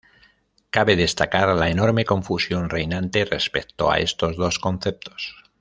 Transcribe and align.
Cabe 0.71 0.95
destacar 0.95 1.49
la 1.55 1.69
enorme 1.69 2.05
confusión 2.05 2.71
reinante 2.71 3.23
respecto 3.23 3.91
a 3.91 3.99
estos 3.99 4.35
dos 4.35 4.57
conceptos. 4.57 5.35